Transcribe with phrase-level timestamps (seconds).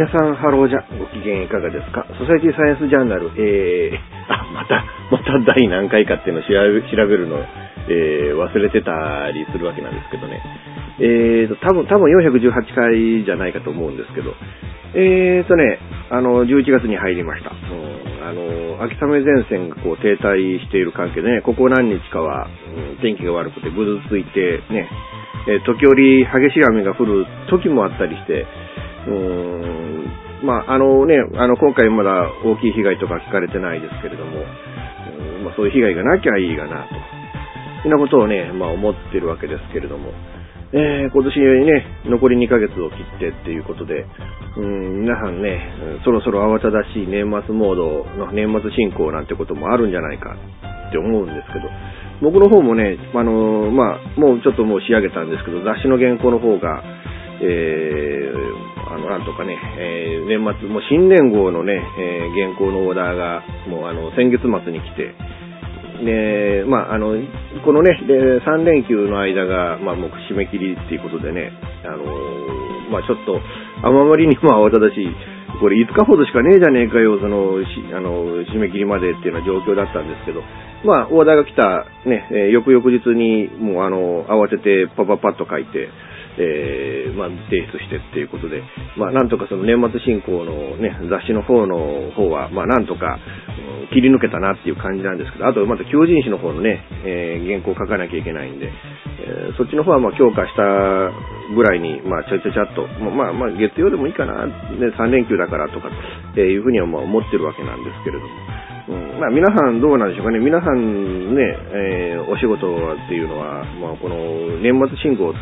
[0.00, 2.08] 皆さん、ハローじゃ、ご機嫌いかがですか？
[2.16, 4.80] ソサイティサイエンスジャーナル、えー、あ、また、
[5.12, 7.36] また第何回かっていうのを調べるの、
[7.84, 10.40] えー、忘れてたりするわけなんですけどね。
[11.04, 14.32] えーと、多分、多分418回じゃないかと思うんですけど、
[14.96, 15.78] えーとね、
[16.08, 17.52] あの、11月に入りました。
[17.52, 24.88] うん、あの、秋雨前線がこう停滞している関係でね、ここ何日かは、うん、天気が悪くてぐずついてね、
[25.46, 28.46] えー、時折激しい雨が降る時もあったりして、
[29.00, 29.69] うーん、
[30.42, 36.94] まあ、あのね、あの、今回まだ大きい被害とか聞かれてないですけれども、うんまあ、そういう被害がなきゃいいがな、と。
[37.82, 40.12] そんなことをね、まあ思ってるわけですけれども、
[40.72, 41.34] えー、今年
[41.66, 44.06] ね、残り2ヶ月を切ってっていうことで、
[44.56, 45.58] うん、皆さんね、
[46.04, 50.36] そろそろ慌ただしい年末モードの年末進行なんてこともあるんじゃないか
[50.88, 51.66] って思うんですけど、
[52.22, 56.84] 僕の方もね、あの、まあ、もうちょっともう仕上げたんですけど、雑誌の原稿の方が、
[57.42, 65.14] えー、あの、なんとかね、えー、年末、もう新年号のね、えー、原稿のオーダーが、もうあの、先月末に来て、
[66.04, 67.14] で、まあ、あの、
[67.64, 71.52] このね、で3連休の間が、まあ、もう締め切りっていうことでね、
[71.84, 72.04] あの、
[72.90, 73.40] まあ、ちょっと、
[73.82, 75.08] あまりにも慌ただしい、
[75.60, 80.42] これ5日ほどしかねえじゃねえかよ、その、しあの、締め切りまでっていうような状況だったんですけど、
[80.84, 85.88] まあ、オーダーが来た、ね、えー、翌々日に、もうあの、慌ててパパパッと書いて、
[86.38, 88.62] えー、まあ、提出してっていうことで、
[88.96, 93.18] まあ、なんとかその年末進行のね、雑誌の方の方は、まあ、なんとか、
[93.90, 100.62] 切り抜けたなっていう感じなんですけど、あと、また求人誌の方のね、えー、原稿を書かなきゃいけないんで、えー、そっちの方はまあ強化した
[101.54, 104.52] ぐらいに、まあ、ちゃちゃちゃっと、まあ、まあ、月曜でもいいかな、ね、
[104.94, 108.30] 3連休だからとか、っていうふうにはまあ思ってるわけなんですけれども、
[108.90, 110.38] うん、まあ、皆さんどうなんでしょうかね。
[110.38, 111.42] 皆さんね、
[111.74, 115.34] えー、お仕事っていうのは、まあ、この年末進行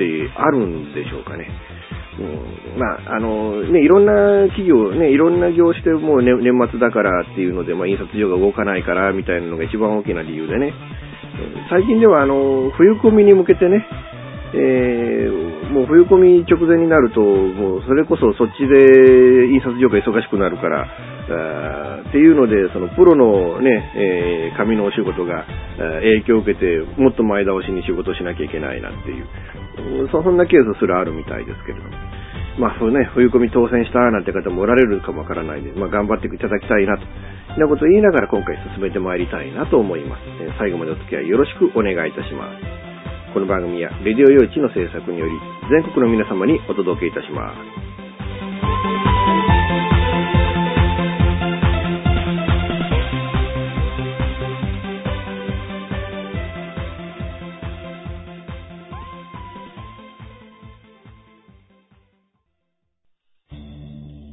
[0.00, 1.46] ってあるんでしょうかね。
[2.18, 10.72] うん、まあ、あの、ね、いろんな企業、ね、いろんな業種でもう、ね、年末だからっていうので、まあ、印刷所が動かないからみたいなのが一番大きな理由でね。
[11.70, 13.86] 最近では、あの、冬込みに向けてね、
[14.52, 20.88] えー、もう冬込み直前になると、もうそれこそそっちで印刷所が忙しくなるから、
[21.30, 25.46] あっていうので、そのプロのね、えー、紙のお仕事が
[26.02, 29.26] 影響を受けて、もっと前倒しに仕事しなきゃいけないなっていう、
[30.10, 31.90] そんなケースすらあるみたいですけれども。
[32.58, 37.06] まあ、そうね、冬込み当選したなんて方もおられるかもわからないんで、まあ、頑張っていただきたいなと、
[37.54, 40.22] そんなことを言いながら今回進めてまいりたいなと思います。
[40.42, 43.32] え最後までお付き合いよろしくお願いいたします。
[43.32, 45.32] この番組はレディオ用地の制作により
[45.70, 47.54] 全国の皆様にお届けいたしま
[47.86, 47.89] す。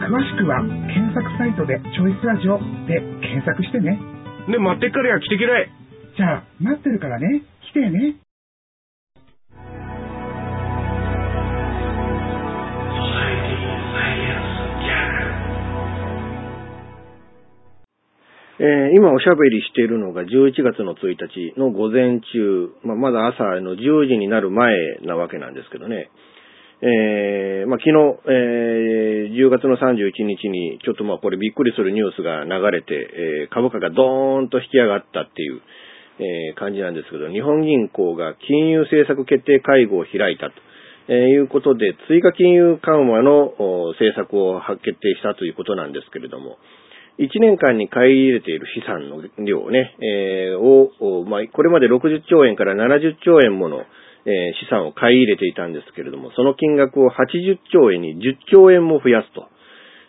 [0.00, 2.56] 詳しくは検索サイトでチョイスラジオ
[2.88, 4.00] で検索してね。
[4.48, 5.68] ね待ってっからや来てけらい
[6.16, 7.42] じゃあ待ってるからね。
[7.68, 8.16] 来てね。
[18.60, 26.10] えー、今おしゃべりしているのが11月の1日の午前中、まあ、まだ朝の10時になる前なわけなんですけどね。
[26.82, 35.60] えー、まあ、昨日、えー、10月の31日に、ちょっとまあこれびっくりするニュースが流れて、えー、株価がドーンと引き上がったっていう、
[36.20, 40.56] えー、感じなんですけど、日本銀行が金融政策決定会合を開いたと。
[41.08, 43.52] え、いうことで、追加金融緩和の
[43.98, 46.56] 政策を決定したということなんですけれども、
[47.18, 53.84] 1年間に買い入れている資産の量をね、えー、を、まあ、これまで60兆円から70兆円もの、
[54.30, 59.48] え、資産を買い入れていたんですけれども、その金額を80兆円に10兆円も増やすと。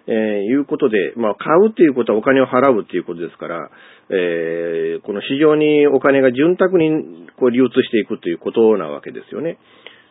[0.07, 0.11] え、
[0.43, 3.69] いうことで、まあ、買うっていうことはお金を払うっていうことですから、
[4.09, 9.57] えー、この市場にお金が潤沢にこう流通していくということなわけですよね。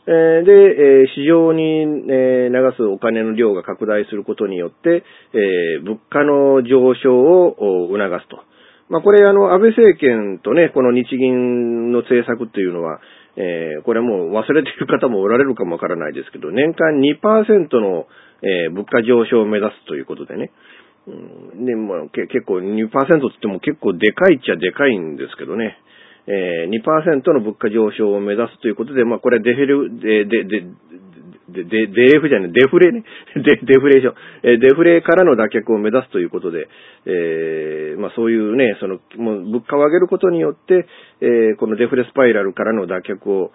[0.06, 0.52] え、で、
[1.02, 5.04] え、市場に、流すお金の量が拡大することによって、
[5.34, 8.40] え、物価の上昇を促すと。
[8.88, 13.00] まあ、これ、あの、安倍政権とね、この日銀の政策っていうのは、
[13.36, 18.06] えー、これもう忘れている方もおられるかもわからないですけど、年間2%の、
[18.42, 20.50] えー、物価上昇を目指すということでね。
[21.06, 25.78] うん、で、まあ、結構2%って言っても結構でかいっちゃでかいんですけどね。
[26.26, 30.66] えー、2%の物価上昇を目指すということで、まあ、これデフレ、で、で、で、
[31.52, 33.04] で、で、デフじゃない、デフレね。
[33.36, 34.14] デ、デフレーション。
[34.42, 36.68] えデフレからの脱却を目指すということで、
[37.06, 40.86] えー、まあそういうね、その、もう物価を上げることによって、
[41.20, 43.52] えー、このデフレスパイラルからの脱却を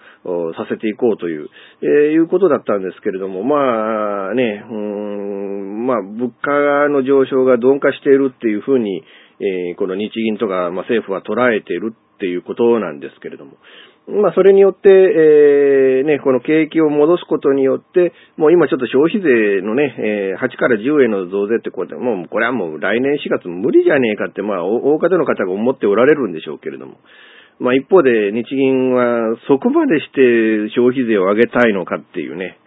[0.54, 1.50] させていこうという、
[1.82, 9.04] えー、いうことだったんですけれども、まあね、うん、まあ物価の上昇が鈍化しているっていうふうに、
[9.40, 13.58] えー、この日銀とか、まあ政府は捉えているっていうことなんですけれども、
[14.08, 26.98] まあ、それによって、えー、ね、この景気を戻すことによって、もう今ちょっと消費税のね、えー、8から10円の増税ってこうやって、もうこれはもう来年4月無理じゃねえかって、まあ、大方の方が思っておられるんでしょうけれども。
[27.58, 32.60] まあ、一方で日銀はそこまでして消費税を上げたいのかっていうね。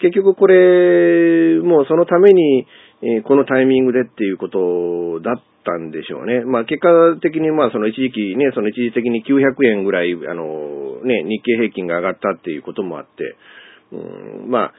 [0.00, 2.66] 結局これ、もうそのために、
[3.02, 6.44] えー、このタイミングでっていうことだったんでしょうね。
[6.44, 6.88] まあ結果
[7.20, 13.36] 的にまあその一時期ね、その一時的に900円ぐらい、あの、ね、日経平均が上がったっていうこともあって、
[13.92, 14.72] うん、まあ、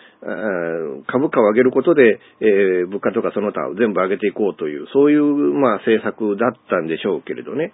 [1.08, 7.74] 株価を上げることで、えー、物価とかその他を全部上げていこうという、そういう、まあ、政策だったんでしょうけれどね。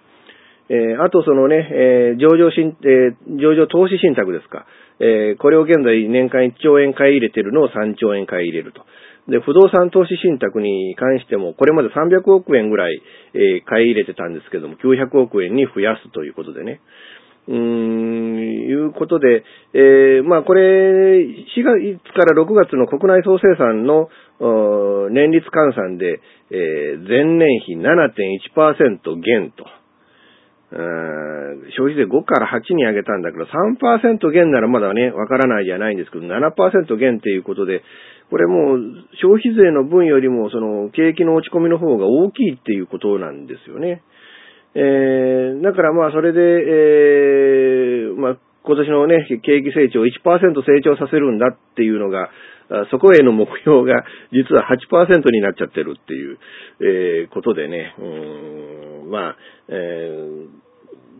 [0.70, 4.66] えー、あとそのね、えー、上場信、えー、上場投資信託ですか。
[5.00, 8.82] え、これを現在年間1兆円買い入れてるのを3兆円買い入れると。
[9.28, 13.00] で、不動産投資信託に関しても、これまで300億円ぐらい、
[13.34, 16.80] えー、買い入れてたんですけども、900億円に増やすということでね。
[17.46, 18.38] うーん、
[18.68, 19.44] いうことで、
[19.74, 24.08] えー、まあこれ、4月から6月の国内総生産の
[25.10, 26.20] 年率換算で、
[26.50, 29.64] えー、前年比7.1%減と。
[30.70, 37.82] 消費税5から8に上げたんだけど、3%減ならまだね、わからないじゃないんですけど、7%減っていうことで、
[38.30, 38.80] これもう
[39.22, 44.02] 消費税の分よりもその景気の落ち込みの方が大きいっていうことなんですよね。
[44.74, 52.28] えー、だからまあそれで、えー、まあ今年のね、景気成長1%成長させるんだっていうのが、
[52.90, 56.38] そこへの目標が実は8%になっちゃってるっていう、
[56.80, 59.36] えー、ことでね、うん、まあ、
[59.68, 60.68] えー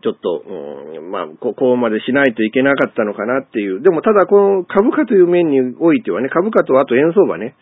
[0.00, 3.83] ちょっと、うん、まあ、ここまでしないといけなかったのかなっていう。
[3.83, 7.57] でも、ただ、この株価という面においてはね、株価とあと円相場ね、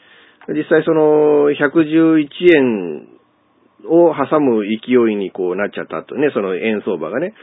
[0.48, 3.08] 実際その、111円
[3.88, 7.34] を挟む勢いにこうなっちゃったとね、その円相場がね。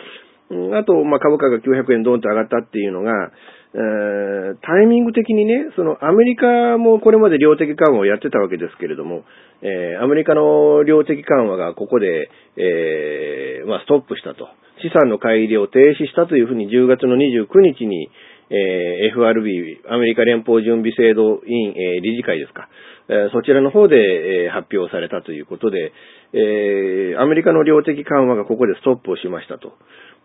[0.78, 3.32] あと、まあ、株価が900円ドンと上がったっていうのが、
[3.76, 9.24] えー、タイミング的にね、そのアメリカもこれまで量的緩和をやってたわけですけれども、
[9.62, 14.48] えー、アメリカの量的緩和がここで、えー、まあ、ストップしたと。
[14.82, 18.10] 資産の買い入れを停止したというふうに10月の29日に、
[18.50, 22.70] えー、FRB、アメリカ連邦準備制度委員、えー、理事会ですか、
[23.10, 25.94] えー、そちらの方で、えー、発表されたということで、
[26.34, 29.74] えー、アメリカの量的緩和がここでストップをしましたと。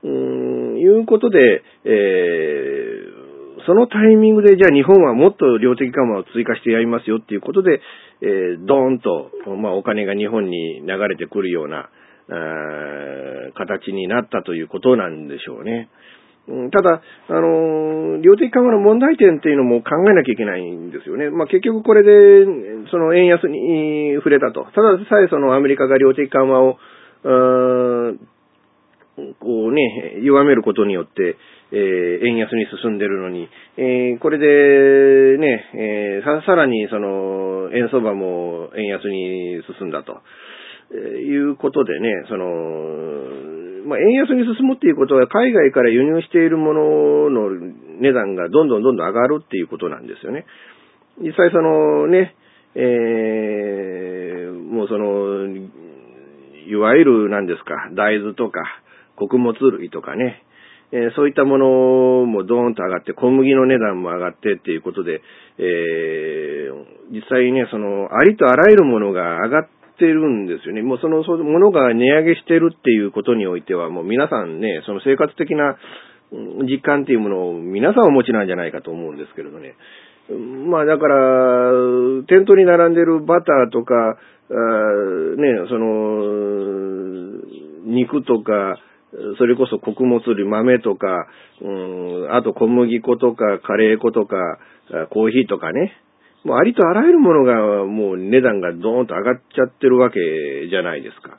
[0.04, 3.17] うん、いうことで、えー、
[3.66, 7.80] そのタイミングで、じゃあ日本はもっと量的緩和を追加してやりますよっていうことで、
[8.20, 11.88] えー、ドーンと、まあ、お金が日本に流れてくるような、
[13.54, 15.88] 形になったということなんでしょうね。
[16.72, 21.30] ただ、あの、量的緩和の問題点っていうのも考えなきゃいけないんですよね。
[21.30, 22.44] まあ、結局これで、
[22.90, 24.64] その円安に触れたと。
[24.74, 26.78] たださえそのアメリカが量的緩和を、
[27.24, 28.18] う
[29.40, 31.36] こうね、弱めることによって、
[31.70, 40.20] えー、円安に進んでるのに、えー、これでね、えー、さ、さらにその、円相場も円安に進んだと。
[40.90, 42.46] えいうことでね、その、
[43.86, 47.50] まあ、円安に進むっていうことは海外から輸入しているものの
[48.00, 50.46] 値段がどんどんどんどん上がるっていうことなんですよね。
[51.20, 52.34] 実際そのね、
[52.74, 55.46] えー、もうその、
[56.68, 58.60] いわゆる何ですか、大豆とか、
[59.16, 60.44] 穀物類とかね、
[60.90, 61.66] えー、そういったもの
[62.26, 65.20] もドーンと上がって、小麦の値段も上がってっていうことで、
[65.58, 69.68] えー、実際ね、その、ありとあらゆるものが上がっ
[69.98, 70.82] てるんですよね。
[70.82, 75.76] もうその、そのものが値上げしてるっていうことにおいては、もう皆さんね、その生活的な
[76.64, 79.74] 実感っていうものを皆さんお持ちなんじゃないかと思うんですけれどね。
[80.70, 81.72] まあだから、
[82.28, 84.18] 店頭に並んでるバターとか、
[84.50, 84.56] ね、
[85.68, 87.40] その、
[87.86, 88.78] 肉とか、
[89.38, 91.26] それこそ穀物類、豆とか、
[91.62, 91.68] う
[92.28, 94.36] ん、あと小麦粉とか、カレー粉とか、
[95.10, 95.92] コーヒーとかね。
[96.44, 100.20] もうありとあらゆるものがもう値段がドーンと上がっちゃってるわけ
[100.70, 101.38] じゃないですか。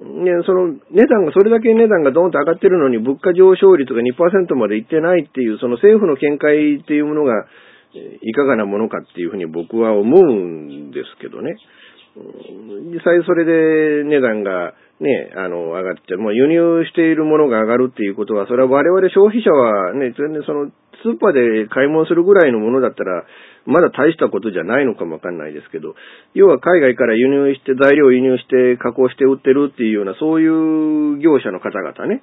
[0.00, 7.46] ね、その値段が、それだけ値段がドーンと上がってるのに物価上昇率が2%までいってないっていう、その政府の見解っていうものが、
[8.22, 11.56] いかがなものかっていうふうに僕は思うんですけどね。
[12.92, 20.70] 実際それで値段がね、あの、上がって、もう輸入しているものが上がるっていうことは、それは我々消費者はね、全然その、
[21.02, 23.24] スーパーで買い物するぐらいのものだったら、
[23.64, 25.94] まだ大したことじゃないのかもわかんないですけど、
[26.34, 32.22] 要は海外から輸入して、材料を輸入して、加工して売ってるっていうような、そういう業者の方々ね、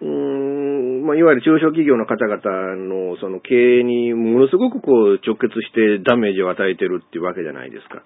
[0.00, 2.38] うーん、まあ、いわゆる中小企業の方々
[2.76, 8.02] のその経営にものすごくこう直結してダメージを与えてるっていうわけじゃないですか。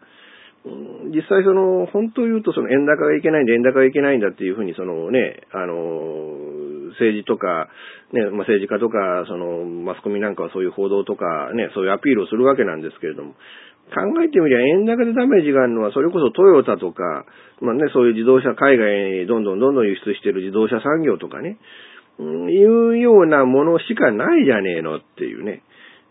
[1.14, 7.68] 実際その、本当言うとその円高がいけないんだ、円高がいけないんだっていうふうにそのね、あの、政治とか、
[8.12, 13.34] ね、まあ、政治家とか、その、マスコミなんかはそういう報道とか、ね、そういうアピールをするわけなんですけれども、
[13.94, 17.26] 考えてみりゃ円高でダメージがあるのは、それこそトヨタとか、
[17.60, 21.58] まあね、そういう自動車、海外にどんどんどんどん輸出してる自動車産業とかね、
[22.18, 25.62] いうようなものしかないじゃねえのっていうね。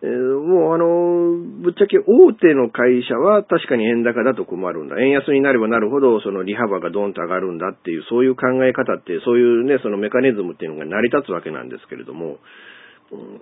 [0.04, 5.00] え、もうあの、ぶっちゃけ大手の会社は確かに円高だと困るんだ。
[5.00, 12.40] 円安になればなるほど、その利幅がドンと上がるんだっていう、そういう考え方って、そういうね、そのメカニズムっていうのが成り立つわけなんですけれども、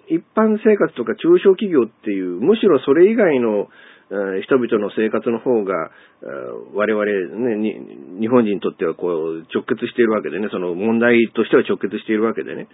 [0.08, 3.70] 一般生活とか中小企業っていう、むしろそれ以外の
[4.44, 5.90] 人々の生活の方が、
[6.76, 12.68] 我々ね、日本人にとってはこう直結しているわけでね、その問題としては直結しているわけでね、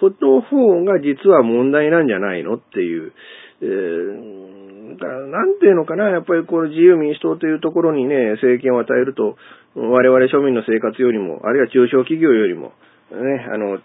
[0.00, 3.12] そっちの方が実は問題なんじゃないのっていう、
[3.60, 9.36] えー、なんていうのかな、やっぱりこの自由民主党というところにね、政権を与えると、
[9.74, 12.72] 我々庶民の生活よりも、あるいは中小企業よりも、
[13.10, 13.78] ね、あの、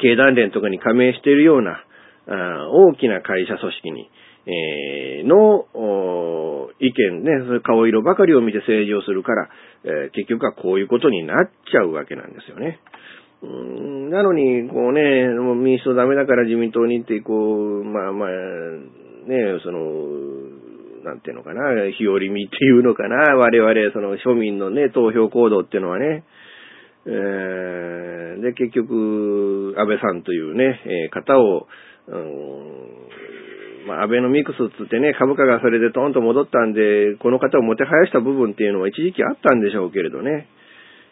[0.00, 1.84] 経団連とかに加盟しているような、
[2.28, 4.10] あ大きな会社組織に、
[4.46, 5.66] えー、の、
[6.80, 9.48] 意見ね、顔色ばかりを見て政治をするから、
[9.84, 12.80] えー、結局はこういうことになっちゃうわけなんですよね。
[13.42, 19.80] うんなのに、こうね、もう民主党ダメだから自民党に行って、こう、まあまあ、ね、その、
[21.04, 21.62] なんていうのかな、
[21.96, 26.24] 日和見っていうのかな、我々、その庶民のね、投票行動っていうのはね、
[27.06, 31.66] えー、で、結局、安倍さんというね、えー、方を、
[32.08, 33.00] うん
[33.86, 40.48] まあ、アベノミクスつってね、株価がそれでトーンと戻ったんで、この方をもてはやした部分っていうのは一時期あったんでしょうけれどね。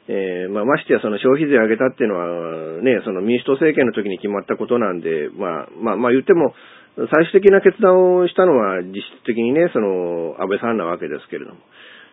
[0.09, 6.57] えー、まあ、ましてやその消費税上げたっていうのは、ね、その民主党政権の時に決まったことなんで、まあ、まあ、まあ言っても、
[6.97, 11.61] 最終的な決断をしたのは実質的にね、その、安倍さんなわけですけれども。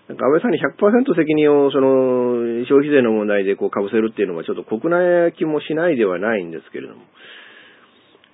[0.07, 7.01] なんか安倍さんに100%責任をその消費税の問題でこう被せるっていうのはちょっと国内気もしないではないんですけれども。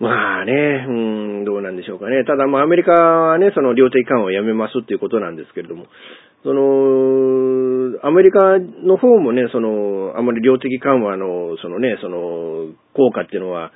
[0.02, 0.92] まあね、う
[1.44, 2.26] ん、どうなんでしょうかね。
[2.26, 5.86] ただまあアメリカはね、その量的緩和をやめますっていうことなんですけれども、
[6.42, 13.72] その、アメリカの方もね、その、あまり量的緩和の、そのね、その、効果っていうのは、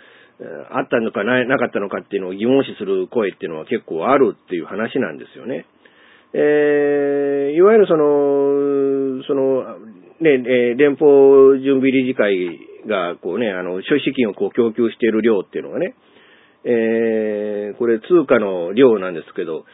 [0.72, 5.68] あったのかな、なかったのかっていうのを疑問視する声っていうのは結構あるっていう話なんですよね。
[6.34, 9.78] えー、いわゆるその、その、
[10.20, 10.42] ね、
[10.74, 15.94] え連邦準備理事会が、こうね、あの、消費資金をこう供給している量っていうのがね、
[16.66, 19.66] えー、これ通貨の量なんですけど、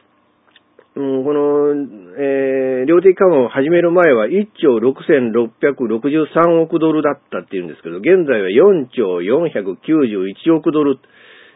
[0.93, 1.71] うん、この、
[2.19, 10.99] えー、量的緩和を始める前は1兆6663億ドルだったっていうんですけど、現在は4兆491億ドル、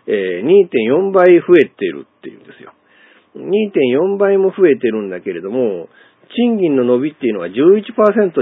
[0.08, 2.72] えー、2.4倍増えてるっていうんですよ。
[3.36, 5.90] 2.4倍も増えてるんだけれども、
[6.38, 7.52] 賃金の伸びっていうのは11%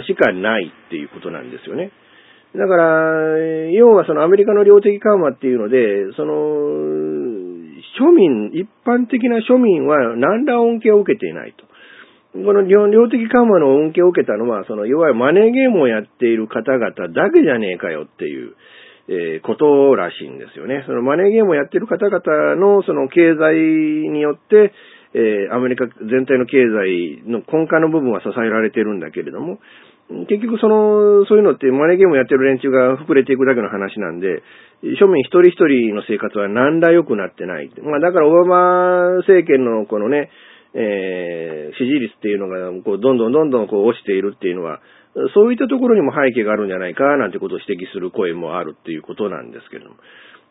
[0.06, 1.92] しかないっていうことなんですよね。
[2.56, 6.34] だから、要はそのアメリカの量的緩和っていうので、その、
[8.00, 11.66] 庶民、一般的な庶民は何ら恩恵を受けていないと。
[12.34, 18.56] この量的緩和の恩恵を受けたのは、その、いわゆるマネーゲームをやっている方々だけじゃねえかよっていう、
[19.08, 20.84] えー、ことらしいんですよね。
[20.88, 24.74] そのマネーゲームをやっている方々のその経済によって、
[25.14, 29.60] えー、アメリカ全体の経済の根幹の部分は支えられてるんだけれども、
[30.30, 34.44] 結局その、そういうのってマネーゲームやってる連中が膨れていくだけの話なんで、
[35.00, 37.72] 庶民一人一人の生活は何ら良くなってない。
[37.82, 40.30] まあだからオバマ政権のこのね、
[40.74, 44.82] えー、支持率っていうのが、こう、どんどんどんどんこう落ちているっていうのは、
[45.36, 49.96] そういったところにも背景があるんじゃないか、なんてことを指摘する声もあるっていうことなんですけれども。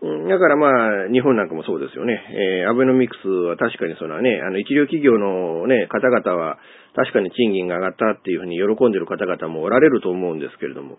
[0.02, 0.66] だからま
[1.06, 2.18] あ、日本なんかもそうですよね。
[2.64, 6.58] えー、アベノミクスは確かにそのね、あの、一流企業のね、方々は、
[6.94, 10.98] 確かに賃金が上がったっていうふうに喜んでる方々もおられると思うんですけれども、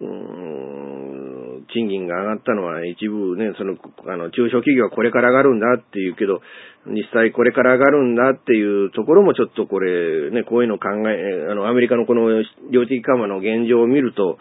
[0.00, 3.74] うーん、賃金が上がったのは一部ね、その、
[4.06, 6.40] あの、中小企業はこれから上がるんだっていうけど、
[6.86, 12.30] 実際これから上がるんだっていうところもちょっとこれ、ね、こういうの考え、あの、アメリカのこの
[12.70, 14.38] 量的緩和の現状を見ると、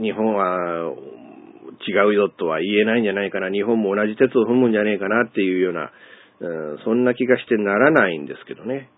[0.00, 0.94] 日本は
[1.86, 5.90] 違うよとは言えないんじゃないかな、日本も同じ鉄を踏むんじゃねえかなっていうような、
[6.40, 8.90] うん、そんな気がしてならないんですけどね。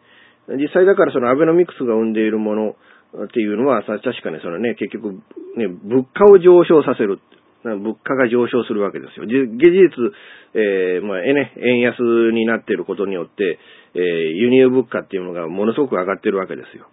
[0.49, 2.77] 実際だからそのアベノミクスが生んでいるもの
[3.25, 5.21] っていうのは、確かにそのね、結局、
[5.57, 7.19] ね、物価を上昇させる。
[7.65, 9.27] 物価が上昇するわけですよ。
[9.27, 10.13] 事実、
[10.55, 11.99] えー、まあ、えね、円安
[12.33, 13.59] になっていることによって、
[13.95, 16.87] えー、輸入物価っていうのがものすごく上がってるわけですよ。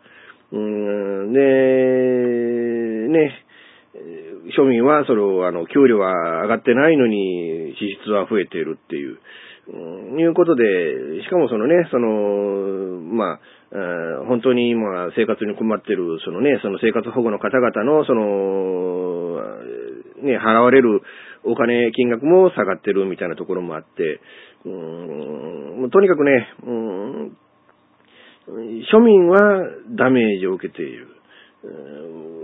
[0.51, 1.39] うん、で、
[3.09, 3.45] ね、
[4.57, 9.17] 庶民は、その、あの、給料は上がってないのに、支出は増えているっていう、
[9.67, 10.63] うん、いうことで、
[11.23, 13.39] しかもそのね、その、まあ、
[14.27, 19.41] 本当に今生活に困ってる、そのね、その生活保護の方々の、その、
[20.23, 21.01] ね、払われる
[21.43, 24.21] お金、金額も下がってるみたいなところもあって、
[24.65, 27.37] うーん、とにかくね、うん、
[28.93, 29.39] 庶民は
[29.97, 31.14] ダメージを受けている。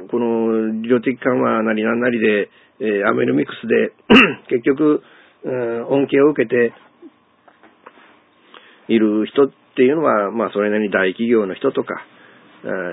[0.10, 3.94] この量的緩和なりなんなりで、え、アメノミクスで
[4.50, 5.04] 結局、
[5.44, 6.74] 恩恵を受けて
[8.88, 12.04] いる人っていうのは、まあ、それなりに大企業の人とか、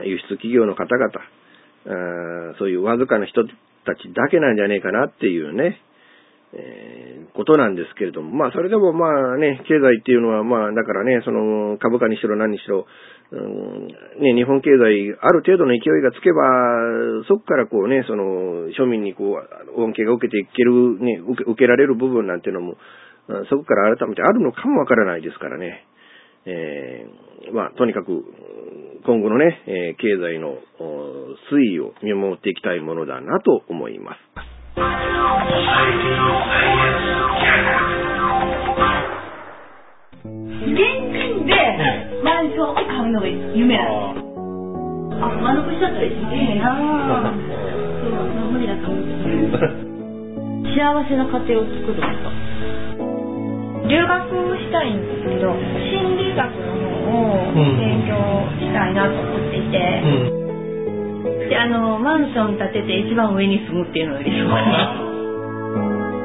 [0.05, 3.51] 輸出企業の方々、そういうわずかな人た
[3.97, 5.81] ちだけなんじゃねえかなっていうね、
[6.55, 12.87] え、ことなんですけれども、まあ、それでもまあね、経済っていうのは、まあ、だからね、その、株価にしろ何にしろ、
[13.31, 16.43] うん、ね、日本経済、ある程度の勢いがつけば、
[17.29, 19.37] そこからこうね、その、庶民にこ
[19.77, 22.77] う、恩恵が受けていける、ね、受け受けられる部分なんていうのも、
[23.51, 25.85] そこから改めてあるのかもわからないですからね。
[26.47, 28.25] えー、まあ、とにかく、
[29.05, 30.57] 今後のね、え、経済の
[31.53, 34.58] 推移を見守っていきたいものだなと思います。
[40.69, 40.79] 現
[41.11, 41.51] 金で
[42.23, 44.15] マンションを買うのが夢なの。
[45.21, 46.09] あ、間延びしちゃったらい？
[46.09, 46.15] い
[46.61, 46.79] な
[47.99, 49.03] そう、無理だと思う。
[50.63, 52.07] 幸せな家庭を作るとか。
[53.89, 54.21] 留学
[54.61, 58.13] したいんですけど心理学の方を勉強
[58.61, 60.48] したいなと思っていて、うん、
[61.49, 64.49] であのマンション建てて一番上に住むっていうのが理想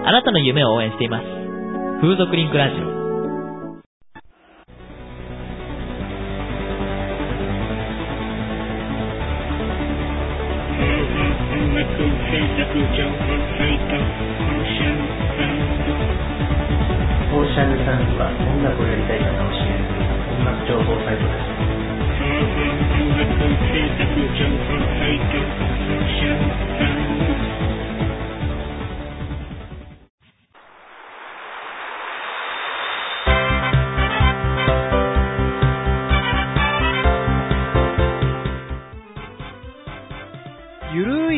[0.06, 1.24] あなたの夢を応援しています。
[2.02, 3.04] 風俗リンクラジオ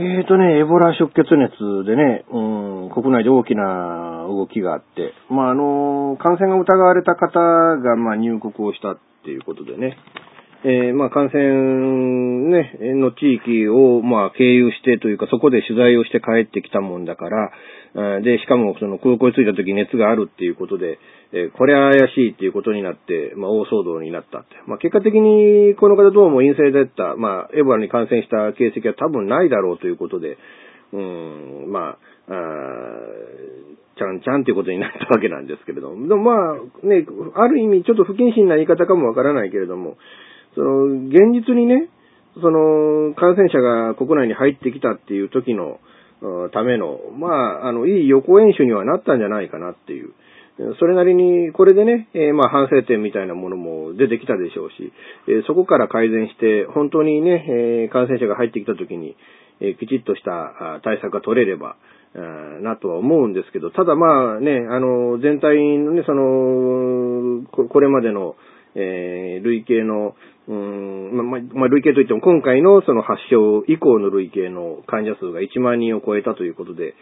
[0.00, 7.40] えーとね、エボラ出血熱でね、うん、国内で大きな動きがあって、まあ、あの、感染が疑われた方
[7.82, 9.98] が、まあ、入国をしたっていうことでね、
[10.64, 11.38] えー、まあ、感染
[12.50, 17.52] ね、の地域を、まあ、経由してというか、そこで取材をして帰ってきたもんだから、
[18.22, 20.98] で、しかも、その空港に着いた時熱があるっていうことで、
[21.32, 24.56] えー、これは怪しいっていうことになって、まあ、大騒動になったって。
[24.66, 30.38] まあ、結果的に、この方どうも陰性だった、まあ、エボラに感染した形跡は多分ないだろうということで、
[30.92, 31.98] うん、まあ、
[32.30, 32.34] あ
[33.98, 36.08] ちゃんちゃんっていうことになったわけなんですけれども。
[36.08, 39.96] でもまあ、ね、ある意味ちょっと不謹慎な言い方かもわからないけれども、
[40.54, 41.88] その、現実にね、
[42.40, 45.80] その、感染者が国内に入ってきたっていう時の、
[46.52, 50.10] ための、まあ、あの、いい予行演習にはなったんじゃないかなっていう。
[50.80, 54.92] それなりに、これでね、えーまあ反省点みたいなものも出てきたでしょうし、
[55.28, 59.16] えーそこから改善して、本当にね、えー感染者が入ってきた時に、
[59.60, 61.76] えきちっとした対策が取れれば、
[62.60, 68.34] なとは思うんですけど、ただまあね、あの、全体のね、その、これまでの、
[68.78, 70.14] えー累計の、
[70.48, 76.94] うんまあ、まあ、累計といっても今回のその発症以降の累計の患者数が1万人を超えたということで、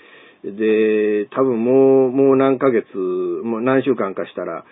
[0.45, 4.65] で、多分もう、もう何ヶ月、もう何週間かしたら、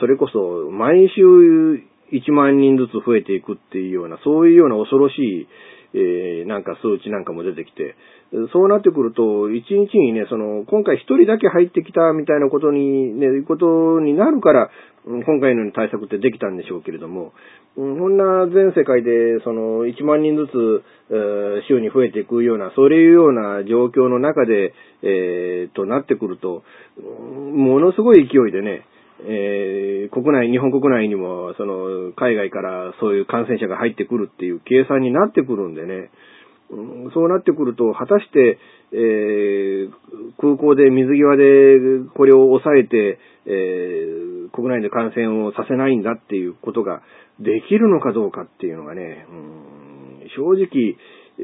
[0.00, 1.82] それこそ毎週
[2.12, 5.48] 1万人ずつ増えていくっていうような、そういうような恐ろしい、
[5.94, 7.96] えーなんか数値なんかも出てきて、
[8.52, 14.70] そうなってくると、一日にね、その、今回一人だけ入ってきたみたいなことに、ね、いうことになるから、
[15.04, 17.32] 今回のような対策ってできたんでしょうけれども、
[17.74, 26.62] こんな全世界で、その、1万人ずつ、えー週に増えていくような、そういうような状況の中で、えーとなってくると、
[27.00, 28.86] ものすごい勢いでね、
[29.26, 36.10] えー国内、日本国内にも、その、海外からそういう感染者が入ってくるっていう計算になってくるんでね、
[36.70, 38.58] うんそうなってくると、果たして、
[38.92, 39.90] えー
[40.38, 41.44] 空港で水際で
[42.14, 47.02] これを抑えて、えー国内で感染をさせないんだっていうことが
[47.38, 50.96] できるのかどうかっていうのがね、うん正直、
[51.38, 51.42] え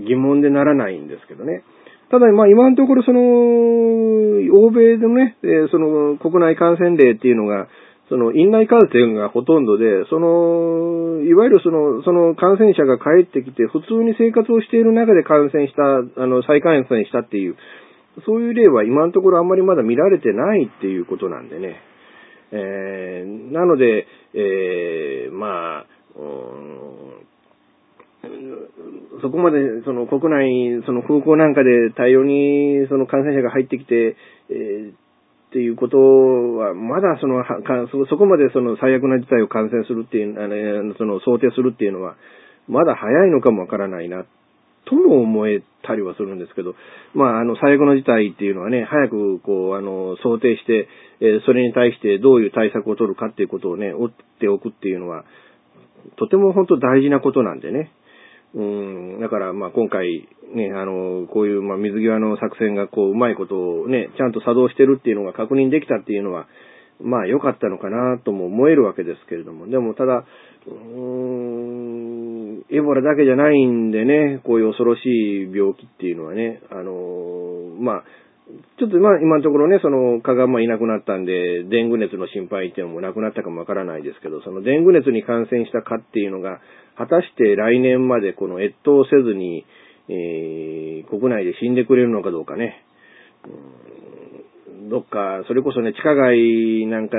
[0.00, 1.64] ー疑問でならないんですけどね。
[2.10, 7.68] ただ、まあ今のところその、欧米でもね、えその国内感染例っていうのが、
[8.08, 17.56] その院内感染がほとんどで、その、いわゆるその、その感染者が帰ってきて、普通に生活をしている中で感染した、あの、再感染したっていう、
[18.24, 21.82] そういう例は今のところあんまりまだ見られてないっていうことなんでね。
[22.50, 26.38] えーなので、えーまあ、うん
[29.20, 34.16] そこまで、その国内、その空港なんかで大量にその感染者が入ってきて、
[34.50, 35.08] えー
[35.48, 37.42] っていうことは、まだその、
[38.10, 42.16] そこまでその最悪な事態を感染するっていう、あの、その想定するっていうのは、
[42.68, 44.26] まだ早いのかもわからないな、
[44.84, 46.74] とも思えたりはするんですけど、
[47.14, 50.88] まあ、あの、最悪の事態っていうのはね、早く、こう、あの、想定して、
[51.20, 55.24] えーそれに対してどういう対策を取るかっていうことをね、追っておくっていうのは、
[56.16, 57.90] とても本当大事なことなんでね。
[58.54, 66.46] うん、だから、まあ今回、ね、あの、こういう、まあ水際の作戦が、こう、うまいことをね、ちゃんと作動してるっていうのが確認できたっていうのは、
[67.00, 70.24] まあ良かったのかなとも思えるわけですけれども、でもただ、
[70.66, 78.04] うーん、エボラだけじゃないんでね、こういう恐ろしい病気っていうのはね、あの、まあ、
[78.78, 86.60] ちょっとまあ今のところね、その蚊がまあいなくなったんで、デング熱の心配っていうのもなくなったかもわからないですけど、そのデング熱に感染した蚊っていうのが、
[86.98, 89.64] 果たして来年までこの越冬せずに、
[90.08, 92.84] えー国内で死んでくれるのかどうかね。
[94.90, 97.16] どっか、それこそね、地下街なんか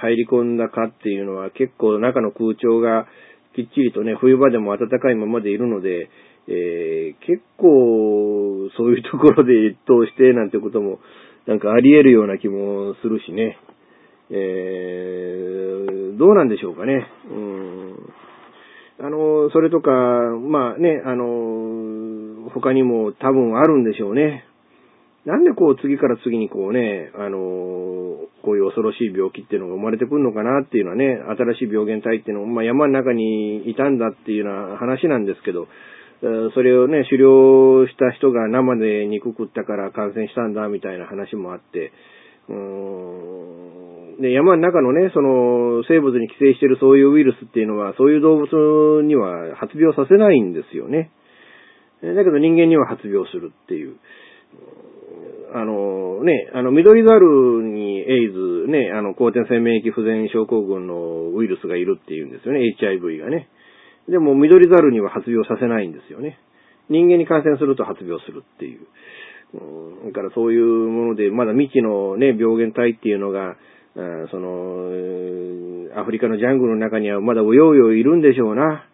[0.00, 3.06] 入り込んだ蚊っていうのは結構中の空調が
[3.54, 6.08] きっちりとね、冬場でも暖かいままでいるので、
[6.48, 10.98] えー結構そういうところで越冬してなんてことも
[11.46, 13.58] なんかあり得るような気もするしね。
[14.30, 17.06] えーどうなんでしょうかね。
[17.30, 18.27] うん
[19.00, 24.44] あの、それとか、まあね、あの、他にも多分あるんでしょうね。
[25.24, 27.36] なんでこう次から次にこうね、あの、
[28.42, 35.68] こういう恐ろしい病気っていうのが生まれてくるのかなっていうのはね、新しい病原体っていうの、まあ山の中にいたんだっていうような話なんですけど、
[36.54, 41.92] それをね、狩猟した人が生で肉食ったから感染したんだみたいな話もあって、
[42.48, 51.10] うーんで、山の中のね、その生物に寄生しているそういうウイルスっていうのは、そういう動物には発病させないんですよね。
[52.02, 53.96] だけど人間には発病するっていう。
[55.54, 63.48] あのね、あの、緑猿にエイズ、ね、あの、後天性免疫不全症候群のウイルスがいるっていうんですよね、HIV がね。
[64.08, 66.38] でも、緑猿には発病させないんですよね。
[66.90, 68.80] 人間に感染すると発病するっていう。
[69.54, 73.56] だからそういうもので、まだ未知のね、病原体っていうのが、あ
[74.30, 78.84] その、アフリカのジャングルの中にはまだうようよいるんでしょうな。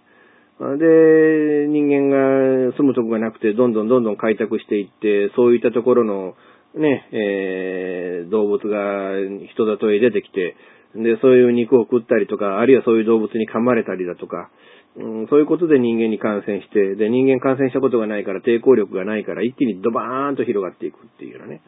[0.78, 6.34] で、人間が住むとこがなくて、どんどんどんどん開拓していって、そういったところの、
[6.74, 9.12] ね、えー動物が
[9.52, 10.56] 人里へ出てきて、
[10.94, 14.50] で、そういう肉を食ったりとか、あるいはそういう動物に噛まれたりだとか、
[14.96, 21.62] うん、そういうことで人間に感染して、で、人間感染したことがないから抵抗力がないから一気にドバーンと広がっていくっていうようなね。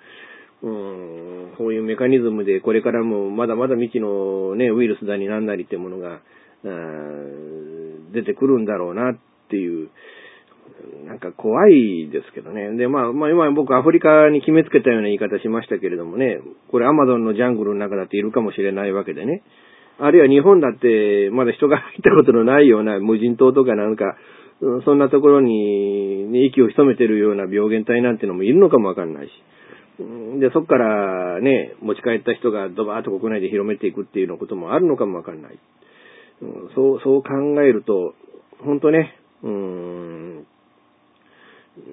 [0.63, 6.21] うん、そういうメカニズムでこれからもまだまだ未知のね、ウイルスだになんなりってものが、
[8.13, 9.19] 出てくるんだろうなっ
[9.51, 9.91] ていう、
[11.07, 12.77] なんか怖いですけどね。
[12.77, 19.43] で、まあ、まあ今僕アフリカに決めつけたような言い方しましたけれどもね、これアマゾンのジャングルの中だっているかもしれないわけでね。
[19.99, 24.17] あるいは日本だってまだ人が入ったことのないような無人島とかなんか、
[24.85, 29.31] そんなところに、息を潜めてるような病原体なんてのもいるのかもわかんないし。
[30.41, 35.59] で、そこからね、持ち帰った人がドバーッと国内で広めていくっていうようなこともあるのかもわかんない。
[36.75, 37.31] そう、そう考
[37.63, 38.15] えると、
[38.65, 40.47] 本当ね、うーん、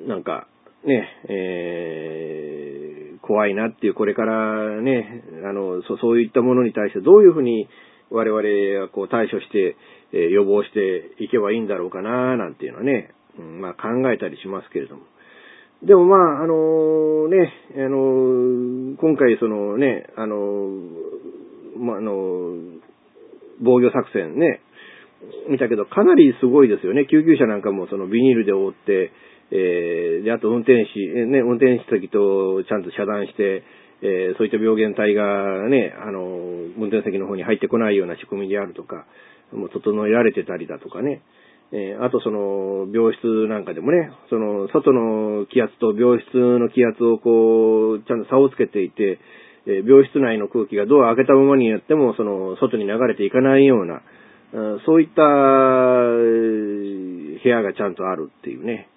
[0.08, 0.48] なんか、
[0.86, 7.68] ね、えー、怖いなっていう、これからね、あの、そそういったものに対してどういうふうに
[8.14, 9.76] 我々はこう対処して、
[10.14, 15.02] えー予防していけばいいんだろうかな、なんていうのはね、うんまあ考えたりしますけれども。
[15.82, 20.38] でもまあ、あのね、あの今回そのね、あの
[21.78, 22.80] まあ、あの
[23.60, 24.62] 防御作戦ね、
[25.50, 27.08] 見たけど、かなりすごいですよね。
[27.10, 29.12] 救急車なんかもそのビニールで覆って、
[29.52, 33.64] えーで、あと運転士、ね、運転士席とちゃんと遮断して、
[34.04, 36.20] えーそういった病原体がね、あの、
[36.78, 39.06] 運転席の方に入ってこないような仕組みであるとか、
[39.54, 41.22] もう整えられてたりだとかね。
[41.72, 49.20] えーあとその、病室なんかでもね、その、外の気圧と病室の気圧をこう、ちゃんと差をつけていて、
[49.66, 54.02] えー病室内の空気がドア開けたままにやっても、その、外に流れていかないような、
[54.86, 55.24] そういった
[57.42, 58.90] 部屋がちゃんとあるっていうね。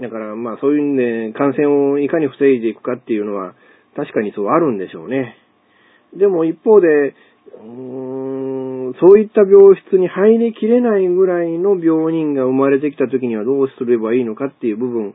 [0.00, 3.54] だからまあそういうんで感染をいかに防いでいくかっていうのは
[3.96, 5.36] 確かにそうあるんでしょうね。
[6.16, 15.14] でも一方で、うーんそういった病室に入りきれないぐらいの病人が生まれてきた時にはどうすればいいのかっていう部分、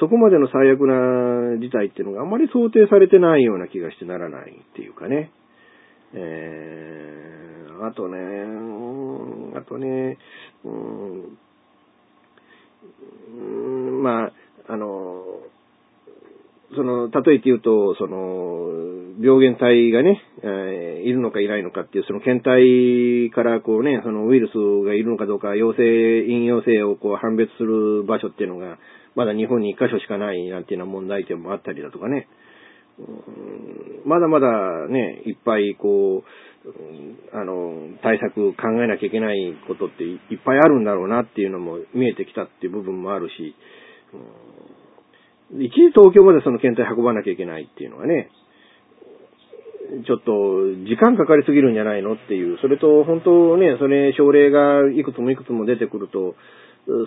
[0.00, 5.30] そこまでの最悪な事態っていうのがあまり想定されてないような気がしてならないっていうかね。
[6.14, 8.18] えー、あとね、
[9.56, 10.18] あとね、
[10.64, 11.38] うーん
[14.02, 14.32] まあ、
[14.68, 15.24] あの、
[16.74, 18.70] その、例えて言うと、その、
[19.20, 25.78] 病原体がね、えーいるのかいないのかっていう、その検体からこうね、そのウイルスがいるのかどうか、陽性、
[26.22, 28.78] 陰陽性をこう判別する場所っていうのが、
[29.14, 32.28] まだ日本に一箇所しかないなんていうような問題点もあったりだとかね。
[34.04, 43.54] まだまだね、いっぱいこう、あの、対策考えなきゃいけないことっていっぱいあるんだろうなっていうのも見えてきたっていう部分もあるし、
[45.60, 48.30] 一時東京までその検体運ばなきゃいけないっていうのはね、
[50.06, 56.34] ちょっと時間かかりすぎるんじゃないのっていう、それと本当ね、それ症例がいくつもいくつも出てくると、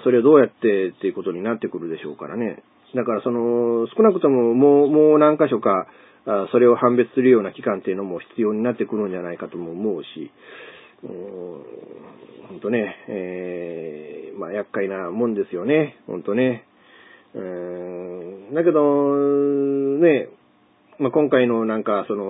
[0.03, 2.63] それをどうやってっていうことになってくるでしょうからね。
[2.93, 5.87] だからその、少なくとももう、もう何箇所か、
[6.51, 10.31] それを判別するような期間っていうのも必要になってくるんじゃないかとも思うし、
[11.01, 16.65] 本当ね、えーまあ厄介なもんですよね、本当ね。
[17.33, 17.41] うー
[18.55, 19.15] だけど、
[19.99, 20.29] ね、
[20.97, 22.23] まあ、今回のなんか、その、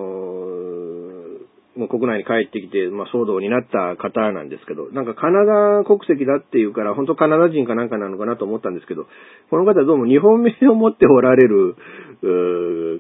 [1.76, 9.08] もう国内に帰ってきて、まあ、騒動になった方なんですけど、なんかカナダ国籍だっていうから、本当カナダ人かなんかなのかなと思ったんですけど、
[9.50, 11.76] この方どうも日本名を持っておられる、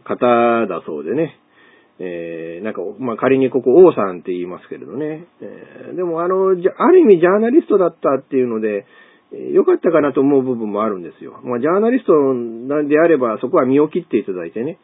[0.04, 1.40] 方だそうでね。
[1.98, 5.26] えー、なんか、まあ、仮にここ王さんって言いますけれどね。
[5.42, 8.86] えーでもあの、じゃある意味ジャーナリストだったっていうので、
[9.32, 11.40] 良かったかなと思う部分もあるんですよ。
[11.44, 12.14] まあ、ジャーナリスト
[12.88, 14.78] であれば、そこは身を切っていただいてね、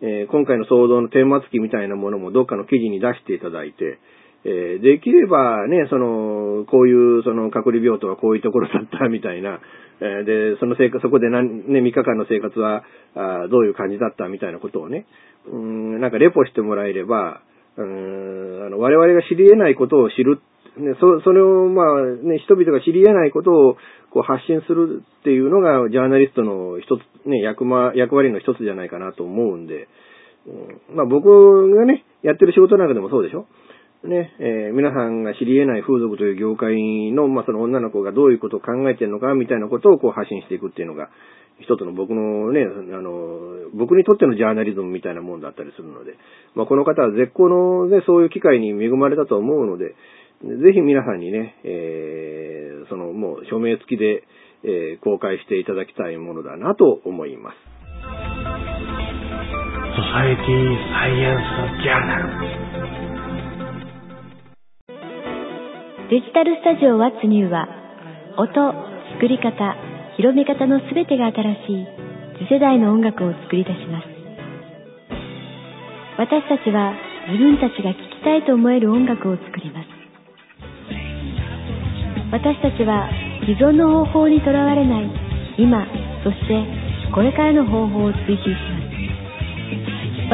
[0.00, 3.98] えー今回の騒動の顛末記みたいなものもどっかの記事に出していただいて、
[4.44, 9.60] えーできればね、その、こういう、その、隔離病棟はこういうところだったみたいな、
[10.00, 15.06] えーで、その生活、そこで何、ね、3日間の生活は、あどういう感じだったみたいなことをね、
[15.46, 17.42] うん、なんかレポしてもらえれば、
[17.76, 20.40] うん、あの、我々が知り得ないことを知る、
[20.76, 23.76] ね、そ、それを、まあ、ね、人々が知り得ないことを、
[24.10, 29.88] こう発信するっていうのが、ジャーナリストの一つ、ね、役ま、役割の一つじゃないかなと思うんで、
[30.46, 33.46] うんまあ僕がね、やってる仕事なんかでもそうでしょ？
[34.06, 36.76] ね、えー皆さんが知り得ない風俗という業界
[37.12, 41.08] の、まあその女の子がどういうことを考えてるのか、みたいなことをこう発信していくっていうのが、
[41.60, 46.12] 一つの僕のね、あの、僕にとってのジャーナリズムみたいなもんだったりするので、
[46.54, 49.94] まあこの方は絶好のね、そういう機会に恵まれたと思うので、
[50.44, 54.24] ぜひ皆さんにね、えーそのもう署名付きで、
[54.62, 57.56] えー公開していただきたいものだなと思います。
[59.94, 61.40] Society Science
[61.80, 62.74] Journal
[66.10, 67.66] デジタルスタジオ What's New は、
[68.36, 68.52] 音、
[69.14, 69.76] 作り方、
[70.16, 71.86] 広め方のすべてが新しい
[72.38, 74.06] 次世代の音楽を作り出します。
[76.18, 76.92] 私たちは
[77.28, 79.93] 自分たちが聴きたいと思える音楽を作ります。
[82.34, 83.06] 私たちは
[83.46, 85.06] 既存の方法にとらわれない
[85.56, 85.86] 今、
[86.26, 86.66] そして
[87.14, 88.58] これからの方法を追求しま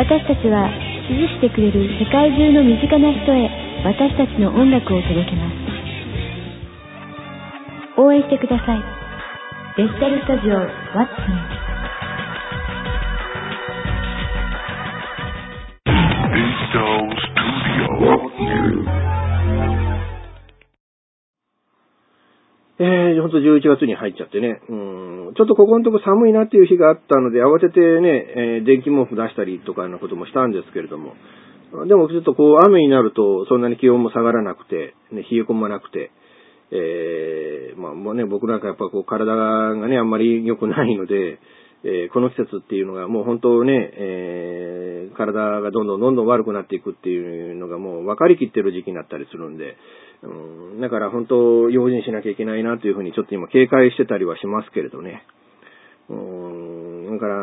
[0.01, 0.09] す。
[0.09, 0.73] 私たちは
[1.05, 3.53] 支持してくれる世界中の身近な人へ
[3.85, 5.57] 私たちの音楽を届けます。
[8.01, 8.81] 応援してください。
[9.77, 11.21] デジタルスタジオ What's
[18.41, 19.20] New
[22.81, 31.13] えー、ほんと11月に入っちゃってね、うん、ちょっとここのとこ寒いなっていう日があったので、慌ててね、えー、電気毛布出したりとかのこともしたんですけれども、
[31.87, 36.11] でもちょっとこう雨になるとそんなに気温も下がらなくて、ね、冷え込まなくて、
[36.73, 41.39] えー、まあもうね、僕なんかやっぱこう体がね、あんまり良くないので、
[41.85, 49.77] えー、この季節っていうのがもう本当ね、えー、体がどんどんどんどん悪くなっていくっていうのがもう分かりきってる時期になったりするんで、
[50.23, 55.25] うん、だから本当用心しなきゃいけないなというふうにちょっと今警戒してたりはしますけれどね。
[56.11, 57.35] うん、だから、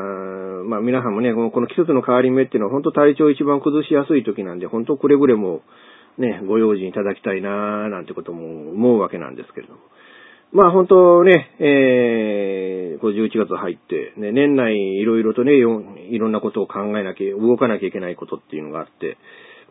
[0.65, 5.61] まあ皆さんもね、この季節の変わり目っていうのは本当体調一番崩しやすい時なんで、本当くれぐれも
[6.17, 9.79] ね、ご用心いただきたいななんてことも思うわけなんですけれども。
[10.51, 19.17] まあ本当ね、えー、こう11月入って、ね、年内いろいろとね、いろんなことを考えなきゃ、動かなきゃいけないことっていうのがあって、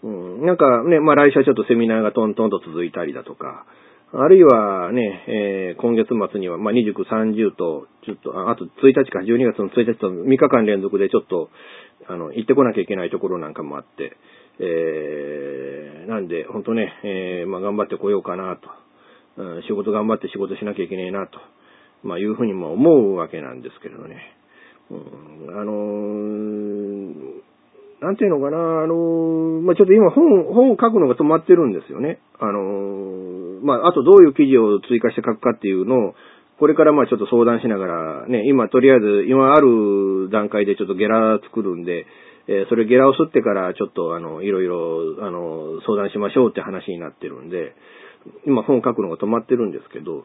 [0.06, 0.08] う
[0.42, 3.66] ん、なんかね、まあ来週はちょっとセミナーがトントンと続いたりだとか、
[4.12, 8.70] あるいはね、えー、今月末には、まあ、29、30と、ちょっと、あと1
[9.04, 11.50] 日か、12月の1日と3日間連続でちょっと、
[12.06, 14.16] あの、行ってこなきゃいけないところなんかもあって、
[14.60, 19.42] えー、なんで、ほんとね、えー、まあ、頑張ってこようかなと。
[19.42, 21.38] うん、仕事頑張って仕事しなきゃいけねえなと、
[22.04, 24.16] まあ、いうふうにも思うわけなんですけれどね。
[24.88, 24.94] う
[25.50, 26.55] ん、あのー、
[28.06, 28.94] なんていうのかな、あの、
[29.66, 32.20] まあ、ちょっと今本、本を書くのが止まってるんですよね。
[32.38, 36.14] あの、まあ、あとどういう記事を追加して書くかっていうのを、
[36.60, 37.86] これからまあちょっと相談しなが
[38.22, 42.06] ら、ね、今とりあえず、今ある段階でちょっとゲラ作るんで、
[42.46, 47.74] えー、それゲラを吸ってからちょっとあの、いろいろ、あの、相談しましょうって話になってるんで、
[48.46, 50.24] 今本書くのが止まってるんですけど、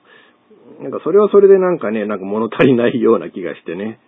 [0.80, 4.00] なんかそれはそれでなんかね、なんか物足りないような気がしてね。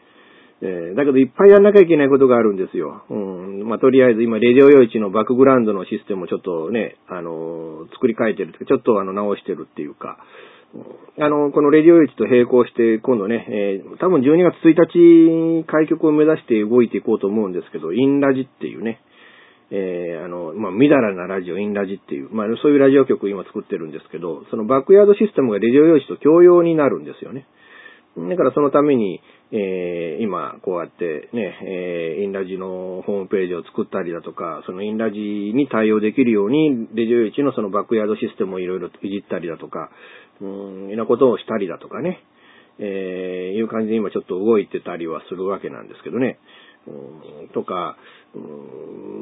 [0.63, 3.04] えー、だけどいっぱいやんなきゃいけないことがあるんですよ。
[3.10, 3.67] うん。
[3.67, 10.23] まあ、とりあえず今、レディオ用地のバックグラウンドのシステムをちょっとね、あのー、作り変えてるとか、ちょっとあの、直してるっていうか、
[11.19, 19.02] あの、このレディオ用地と並行して、今度ね、えー、多分12月1日開局を目指して動いていこうと思うんですけど、インラジっていうね、
[19.69, 27.45] えー、あの、まあ、みだらなラジオ、インラジっていう、まあ、そういうラジオ局を今作ってるんですけど、そのバックヤードシステムがレディオ用紙と共用になるんですよね。
[28.15, 29.21] だからそのために、
[29.52, 39.89] えー、今、こうやってね、えー、インラジのホームページを作ったりだとか、そのインラジに対応できるように、レジオイチのそのバックヤードシステムをいろいろいじったりだとか、
[40.41, 42.23] うん、いろんなことをしたりだとかね、
[42.78, 46.38] えー、いう感じで今ちょっと動いてたりはするわけなんですけどね。
[47.54, 47.98] とか、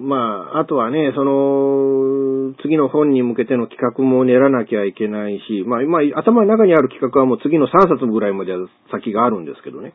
[0.02, 8.54] まあ、あとはね、その、次の本に向けての企画も練らなきゃいけないし、まあ、今、頭の中にある企画はもう次の3冊ぐらいまで
[8.92, 9.94] 先があるんですけどね。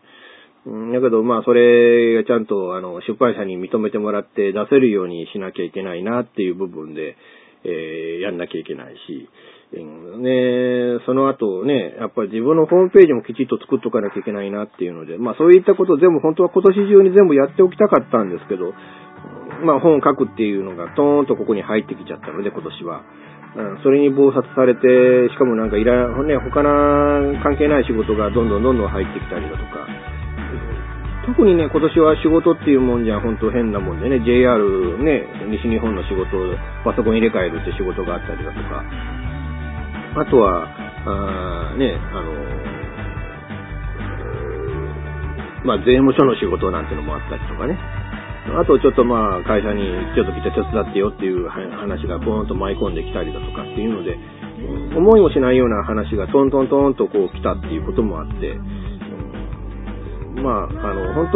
[0.66, 7.16] だけど、まあ、それがちゃんと、あの、出版社に認めてもらって出せるようにしなきゃいけないなっていう部分で、
[7.64, 9.28] えー、やんなきゃいけないし、
[9.84, 18.72] ね、その後ね、やっぱり自分のホームページもきちっと作っとかなきゃいけないなっていうので、まあそういったこと全部本当は今年中に全部やっておきたかったんですけど、
[19.64, 23.02] まあ本を書くっていうのがトーンとここに入ってきちゃったので、今年は。
[23.56, 29.88] うん、それに暴殺されて、しかもなんかいら、ね、他な関係ない仕事がどんどんどんどん入ってきたりだとか、
[31.26, 34.62] 特にね、今年は仕事っていうもんじゃ本当変なもんでね、JR
[35.02, 36.38] ね、西日本の仕事
[36.84, 38.84] パソコン入れ替えるって仕事があったりだとか、
[40.16, 40.64] あとは、
[41.06, 42.32] あね、あの、
[45.64, 47.78] まあ、税務署の仕事なんてのもあったりとかね。
[48.54, 49.82] あとちょっとまあ会社に
[50.14, 54.14] ちょっと来て手伝ってよっていう話がボーンと舞い込んできたりだとかっていうので、
[54.96, 58.54] 思いもしないような話がトントントンとこう来たっていうこともあって、
[60.36, 61.30] まあ、あの、本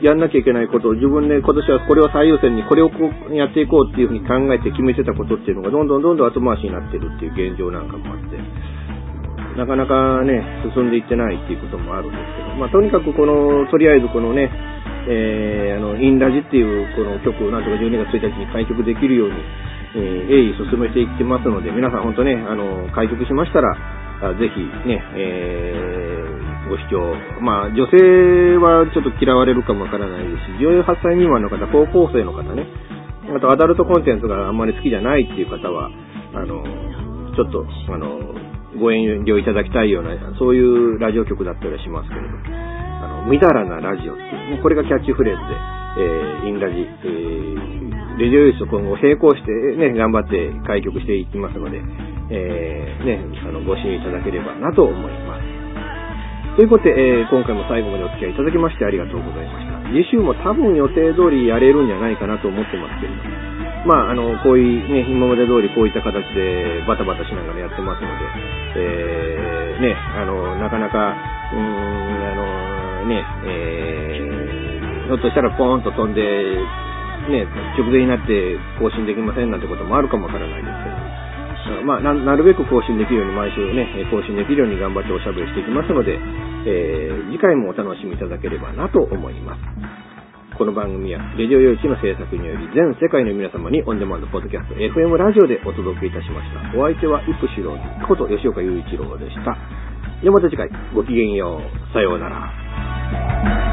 [0.00, 2.96] 当、やんなきゃいけないことを自分で今年はこれを最優先にこれをこ
[3.28, 8.40] うやっていこうっていうふうに考えて決めてたことっていうのがどんどんどんどん後回しになってるっていう現状なんかもあって、
[9.58, 14.50] なかなかね、進んでいってないっていうこともあるんですけど、まあ、とにかくこの、とりあえずこのね、
[15.08, 19.36] えー、あの、インラジっていうこの曲を、なんとか12月1日に開局できるように、
[19.96, 23.74] えー鋭意進めていってますので、皆さん本当ね、あの、開局しましたら、
[24.20, 27.00] あぜひね、えーご視聴。
[27.40, 32.68] まあ、女性はちょっと嫌われるかもわからないですし、18歳未満の方、高校生の方ね、
[33.34, 35.90] あとアダルトコンテンツがあんまり好きじゃないっていう方は、
[36.34, 36.62] あの、
[37.34, 38.20] ちょっと、あの、
[38.78, 42.28] ご遠慮いただきたいような、そういうラジオ局だったりしますけれど、
[43.02, 44.22] あの、みだらなラジオって
[44.54, 45.54] いう、これがキャッチフレーズで、
[45.98, 51.82] えーインラジ、えー、レディオユースと今後並行してね、頑張って開局していきますので、
[52.30, 55.57] えーね、あの、ご支援いただければなと思います。
[56.58, 59.78] ということで、えー今回も最後までお付き合いいただきましてありがとうございました。
[59.94, 63.30] 次週も多分予定通りやれるんじゃないかなと思ってますけれども。
[63.86, 68.26] まあ、あの、こういうね、今まで通りこういった形でバタバタしながらやってますので、
[68.74, 71.14] えーね、あの、なかなか、
[71.54, 76.26] うーん、あの、ね、えー、ひょっとしたらポーンと飛んで、
[77.30, 77.46] ね、
[77.78, 86.18] 直前になって更新できませんなんてこともあるかもわからないですけど、まあ、なるべく更新できるように、毎週ね、更新できるように頑張っておしゃべりしていきますので、
[86.66, 89.60] えー次回もお楽しみいただければなと思います。
[90.58, 96.76] この番組は、レジオ用紙の制作により、全世界の皆様にオンデマンドポッドキャスト、FM ラジオでお届けいたしました。
[96.76, 99.56] お相手は、イプシロンこと吉岡雄一郎でした。
[100.20, 101.92] ではまた次回、ごきげんよう。
[101.92, 103.67] さようなら。